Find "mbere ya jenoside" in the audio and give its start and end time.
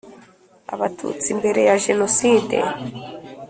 1.39-2.57